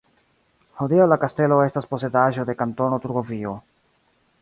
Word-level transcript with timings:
Hodiaŭ 0.79 1.05
la 1.09 1.17
kastelo 1.25 1.61
estas 1.67 1.89
posedaĵo 1.93 2.49
de 2.51 2.59
Kantono 2.65 3.01
Turgovio. 3.07 3.57